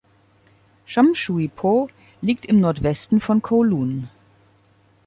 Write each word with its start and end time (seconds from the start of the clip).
Sham 0.83 1.13
Shui 1.13 1.47
Po 1.47 1.87
liegt 2.21 2.47
im 2.47 2.59
Nordwesten 2.59 3.19
von 3.21 3.43
Kowloon. 3.43 4.09